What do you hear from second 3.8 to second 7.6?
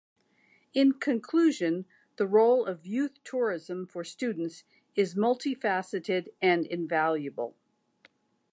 for students is multifaceted and invaluable.